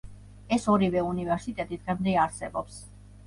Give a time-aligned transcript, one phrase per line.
[0.55, 2.81] ეს ორივე უნივერსიტეტი დღემდე არსებობს.